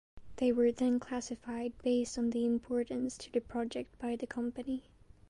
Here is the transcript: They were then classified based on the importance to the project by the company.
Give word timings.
They 0.37 0.51
were 0.51 0.71
then 0.71 0.99
classified 0.99 1.73
based 1.83 2.17
on 2.17 2.31
the 2.31 2.43
importance 2.43 3.15
to 3.19 3.31
the 3.31 3.39
project 3.39 3.99
by 3.99 4.15
the 4.15 4.25
company. 4.25 4.85